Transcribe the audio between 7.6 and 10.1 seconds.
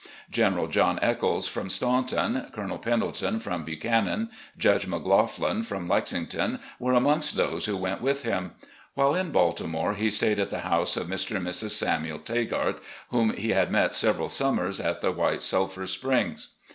who went with him. While in Baltimore he